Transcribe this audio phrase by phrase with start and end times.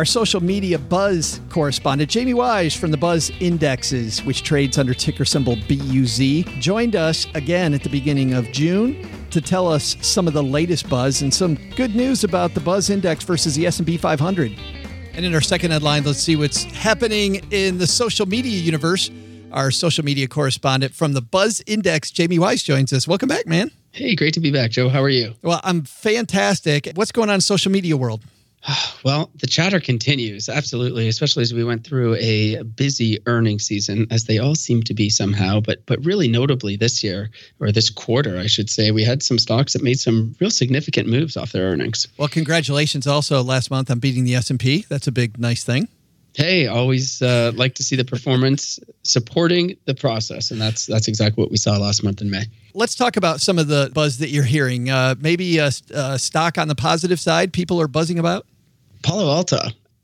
[0.00, 5.26] Our social media buzz correspondent, Jamie Wise from the Buzz Indexes, which trades under ticker
[5.26, 10.32] symbol BUZ, joined us again at the beginning of June to tell us some of
[10.32, 14.58] the latest buzz and some good news about the Buzz Index versus the S&P 500.
[15.12, 19.10] And in our second headline, let's see what's happening in the social media universe.
[19.52, 23.06] Our social media correspondent from the Buzz Index, Jamie Wise, joins us.
[23.06, 23.70] Welcome back, man.
[23.90, 24.88] Hey, great to be back, Joe.
[24.88, 25.34] How are you?
[25.42, 26.88] Well, I'm fantastic.
[26.94, 28.22] What's going on in social media world?
[29.02, 34.24] Well, the chatter continues, absolutely, especially as we went through a busy earning season, as
[34.24, 35.60] they all seem to be somehow.
[35.60, 37.30] But but really notably this year,
[37.60, 41.08] or this quarter, I should say, we had some stocks that made some real significant
[41.08, 42.06] moves off their earnings.
[42.18, 44.84] Well, congratulations also last month on beating the S&P.
[44.88, 45.88] That's a big, nice thing.
[46.34, 51.42] Hey, always uh, like to see the performance supporting the process, and that's that's exactly
[51.42, 52.44] what we saw last month in May.
[52.74, 54.90] Let's talk about some of the buzz that you're hearing.
[54.90, 58.46] Uh, maybe a, a stock on the positive side people are buzzing about.
[59.02, 59.58] Palo Alto.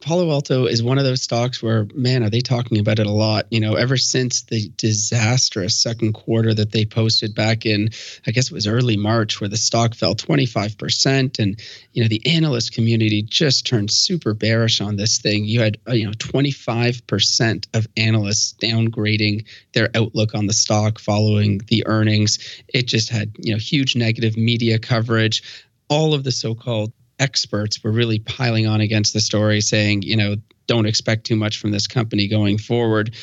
[0.00, 3.12] Palo Alto is one of those stocks where, man, are they talking about it a
[3.12, 3.46] lot?
[3.50, 7.90] You know, ever since the disastrous second quarter that they posted back in,
[8.26, 11.38] I guess it was early March, where the stock fell 25%.
[11.38, 11.60] And,
[11.92, 15.44] you know, the analyst community just turned super bearish on this thing.
[15.44, 21.60] You had, uh, you know, 25% of analysts downgrading their outlook on the stock following
[21.68, 22.38] the earnings.
[22.68, 25.42] It just had, you know, huge negative media coverage
[25.90, 30.36] all of the so-called experts were really piling on against the story, saying, you know,
[30.66, 33.14] don't expect too much from this company going forward.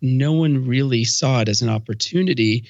[0.00, 2.64] No one really saw it as an opportunity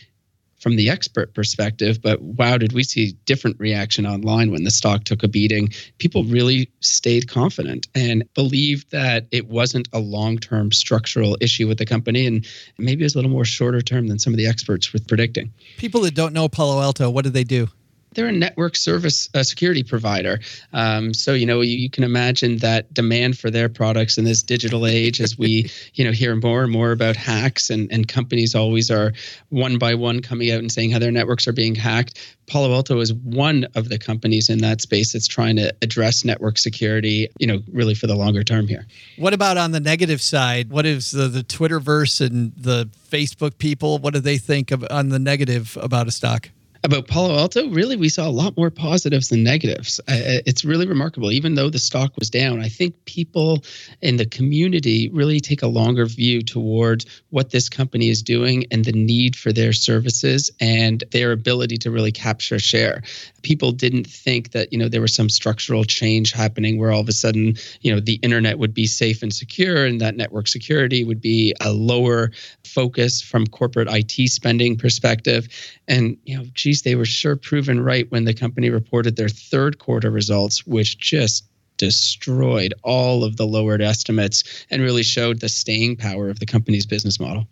[0.62, 5.02] from the expert perspective, but wow, did we see different reaction online when the stock
[5.02, 5.68] took a beating?
[5.98, 11.84] People really stayed confident and believed that it wasn't a long-term structural issue with the
[11.84, 12.46] company, and
[12.78, 15.52] maybe it was a little more shorter term than some of the experts were predicting.
[15.78, 17.68] People that don't know Palo Alto, what do they do?
[18.14, 20.40] They're a network service uh, security provider.
[20.72, 24.42] Um, so you know you, you, can imagine that demand for their products in this
[24.42, 28.54] digital age, as we you know hear more and more about hacks, and and companies
[28.54, 29.12] always are
[29.50, 32.18] one by one coming out and saying how their networks are being hacked.
[32.46, 36.58] Palo Alto is one of the companies in that space that's trying to address network
[36.58, 38.86] security, you know, really for the longer term here.
[39.16, 40.70] What about on the negative side?
[40.70, 43.98] What is the, the Twitterverse and the Facebook people?
[43.98, 46.50] What do they think of on the negative about a stock?
[46.84, 50.00] about Palo Alto, really, we saw a lot more positives than negatives.
[50.00, 51.30] Uh, it's really remarkable.
[51.30, 53.62] Even though the stock was down, I think people
[54.00, 58.84] in the community really take a longer view towards what this company is doing and
[58.84, 63.02] the need for their services and their ability to really capture share.
[63.42, 67.08] People didn't think that, you know, there was some structural change happening where all of
[67.08, 71.04] a sudden, you know, the internet would be safe and secure and that network security
[71.04, 72.32] would be a lower
[72.64, 75.46] focus from corporate IT spending perspective.
[75.86, 79.28] And, you know, geez, 60s, they were sure proven right when the company reported their
[79.28, 81.44] third quarter results, which just
[81.76, 86.86] destroyed all of the lowered estimates and really showed the staying power of the company's
[86.86, 87.46] business model.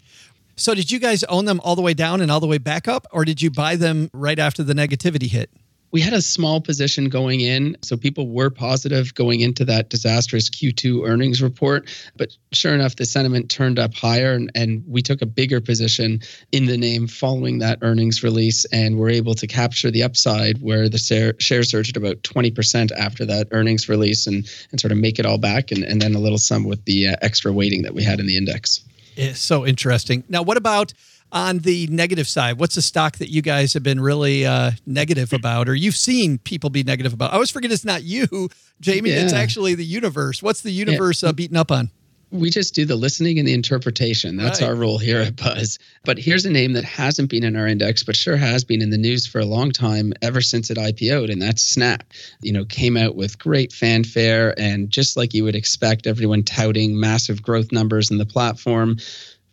[0.56, 2.86] So, did you guys own them all the way down and all the way back
[2.86, 5.50] up, or did you buy them right after the negativity hit?
[5.92, 7.76] We had a small position going in.
[7.82, 11.88] So people were positive going into that disastrous Q2 earnings report.
[12.16, 16.20] But sure enough, the sentiment turned up higher and, and we took a bigger position
[16.52, 20.88] in the name following that earnings release and were able to capture the upside where
[20.88, 25.18] the share, share surged about 20% after that earnings release and, and sort of make
[25.18, 27.94] it all back and, and then a little sum with the uh, extra weighting that
[27.94, 28.84] we had in the index.
[29.16, 30.24] It's so interesting.
[30.28, 30.94] Now, what about
[31.32, 35.32] on the negative side, what's a stock that you guys have been really uh, negative
[35.32, 37.30] about, or you've seen people be negative about?
[37.30, 38.48] I always forget it's not you,
[38.80, 39.10] Jamie.
[39.10, 39.22] Yeah.
[39.22, 40.42] It's actually the universe.
[40.42, 41.30] What's the universe yeah.
[41.30, 41.90] uh, beaten up on?
[42.32, 44.36] we just do the listening and the interpretation.
[44.36, 44.68] That's right.
[44.68, 45.78] our role here at Buzz.
[46.04, 48.90] But here's a name that hasn't been in our index, but sure has been in
[48.90, 52.04] the news for a long time, ever since it IPO'd, and that's Snap.
[52.42, 56.98] You know, came out with great fanfare, and just like you would expect, everyone touting
[56.98, 58.98] massive growth numbers in the platform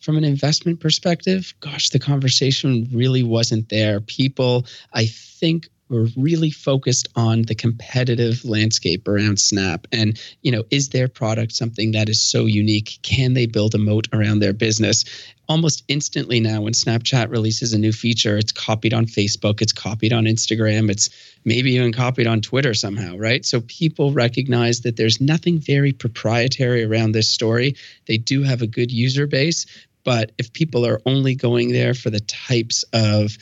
[0.07, 3.99] from an investment perspective, gosh, the conversation really wasn't there.
[3.99, 9.85] People, I think, were really focused on the competitive landscape around Snap.
[9.91, 12.99] And you know is their product something that is so unique?
[13.03, 15.03] Can they build a moat around their business?
[15.49, 20.11] Almost instantly now when Snapchat releases a new feature it's copied on Facebook it's copied
[20.11, 21.09] on Instagram it's
[21.45, 23.45] maybe even copied on Twitter somehow right?
[23.45, 27.75] So people recognize that there's nothing very proprietary around this story.
[28.07, 29.65] They do have a good user base
[30.07, 33.37] but if people are only going there for the types of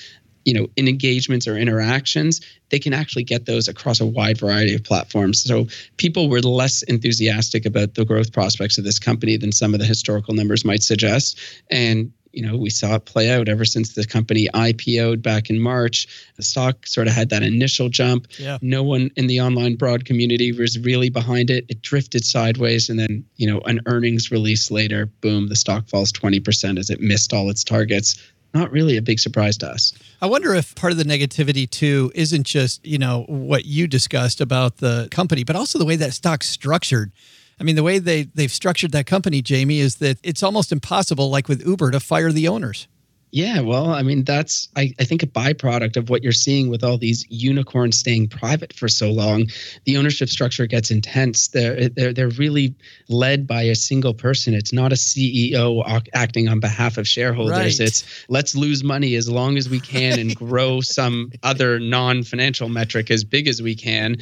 [0.45, 4.73] you know in engagements or interactions they can actually get those across a wide variety
[4.73, 5.43] of platforms.
[5.43, 5.67] So
[5.97, 9.85] people were less enthusiastic about the growth prospects of this company than some of the
[9.85, 11.39] historical numbers might suggest.
[11.69, 15.59] And you know we saw it play out ever since the company ipo'd back in
[15.59, 18.57] march the stock sort of had that initial jump yeah.
[18.61, 22.99] no one in the online broad community was really behind it it drifted sideways and
[22.99, 27.33] then you know an earnings release later boom the stock falls 20% as it missed
[27.33, 28.21] all its targets
[28.53, 29.93] not really a big surprise to us.
[30.21, 34.39] I wonder if part of the negativity too isn't just, you know, what you discussed
[34.39, 37.11] about the company, but also the way that stock's structured.
[37.59, 41.29] I mean, the way they they've structured that company, Jamie, is that it's almost impossible,
[41.29, 42.87] like with Uber, to fire the owners.
[43.35, 46.85] Yeah, well, I mean, that's I, I think a byproduct of what you're seeing with
[46.85, 49.47] all these unicorns staying private for so long.
[49.83, 51.49] The ownership structure gets intense.
[51.49, 52.75] They're they're they're really
[53.09, 54.53] led by a single person.
[54.53, 57.57] It's not a CEO acting on behalf of shareholders.
[57.57, 57.87] Right.
[57.87, 63.11] It's let's lose money as long as we can and grow some other non-financial metric
[63.11, 64.15] as big as we can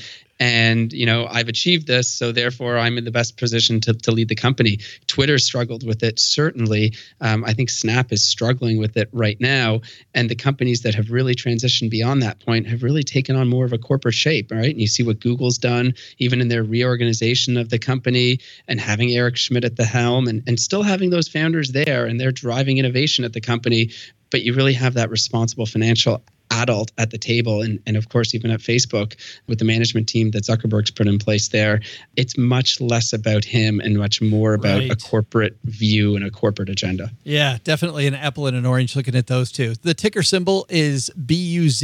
[0.43, 4.11] and you know i've achieved this so therefore i'm in the best position to, to
[4.11, 4.77] lead the company.
[5.07, 6.93] Twitter struggled with it certainly.
[7.21, 9.79] Um, i think snap is struggling with it right now
[10.13, 13.63] and the companies that have really transitioned beyond that point have really taken on more
[13.63, 14.71] of a corporate shape right?
[14.71, 19.11] And you see what google's done even in their reorganization of the company and having
[19.11, 22.79] eric schmidt at the helm and, and still having those founders there and they're driving
[22.79, 23.91] innovation at the company
[24.29, 26.21] but you really have that responsible financial
[26.53, 29.15] adult at the table and, and of course even at facebook
[29.47, 31.81] with the management team that zuckerberg's put in place there
[32.15, 34.91] it's much less about him and much more about right.
[34.91, 39.15] a corporate view and a corporate agenda yeah definitely an apple and an orange looking
[39.15, 41.83] at those two the ticker symbol is buz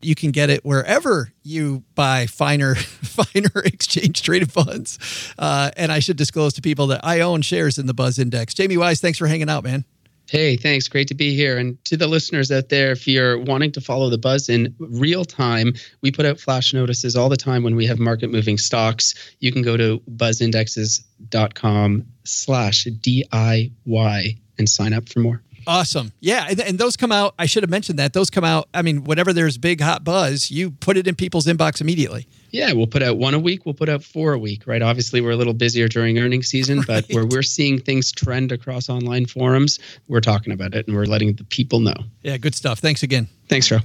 [0.00, 4.98] you can get it wherever you buy finer, finer exchange traded funds.
[5.38, 8.54] Uh, and I should disclose to people that I own shares in the Buzz Index.
[8.54, 9.84] Jamie Wise, thanks for hanging out, man.
[10.28, 10.88] Hey, thanks.
[10.88, 11.56] Great to be here.
[11.56, 15.24] And to the listeners out there, if you're wanting to follow the buzz in real
[15.24, 19.14] time, we put out flash notices all the time when we have market moving stocks.
[19.38, 25.42] You can go to buzzindexes.com slash DIY and sign up for more.
[25.66, 26.12] Awesome.
[26.20, 26.46] Yeah.
[26.48, 28.12] And, and, those come out, I should have mentioned that.
[28.12, 31.46] Those come out, I mean, whenever there's big hot buzz, you put it in people's
[31.46, 32.28] inbox immediately.
[32.56, 33.66] Yeah, we'll put out one a week.
[33.66, 34.80] We'll put out four a week, right?
[34.80, 36.86] Obviously, we're a little busier during earnings season, right.
[36.86, 41.04] but where we're seeing things trend across online forums, we're talking about it and we're
[41.04, 41.92] letting the people know.
[42.22, 42.78] Yeah, good stuff.
[42.78, 43.28] Thanks again.
[43.50, 43.80] Thanks, Joe.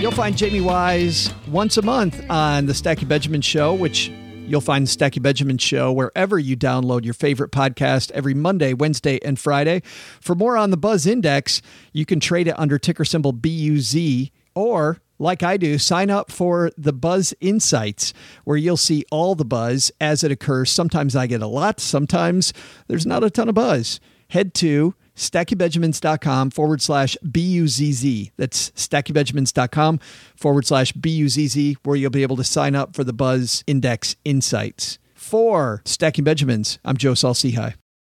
[0.00, 4.12] You'll find Jamie Wise once a month on the Stacky Benjamin Show, which
[4.46, 9.18] You'll find the Stacking Benjamin Show wherever you download your favorite podcast every Monday, Wednesday,
[9.24, 9.80] and Friday.
[10.20, 11.62] For more on the Buzz Index,
[11.94, 16.70] you can trade it under ticker symbol BUZ or like I do, sign up for
[16.76, 18.12] the Buzz Insights,
[18.44, 20.70] where you'll see all the buzz as it occurs.
[20.70, 22.52] Sometimes I get a lot, sometimes
[22.88, 24.00] there's not a ton of buzz.
[24.30, 28.32] Head to stackingbenjamins.com forward slash B-U-Z-Z.
[28.36, 30.00] That's stackingbenjamins.com
[30.36, 34.98] forward slash B-U-Z-Z, where you'll be able to sign up for the Buzz Index Insights.
[35.14, 37.74] For Stacking Benjamins, I'm Joe Saul-Sehy.